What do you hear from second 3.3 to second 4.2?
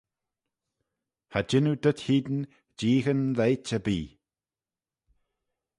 lheiht erbee.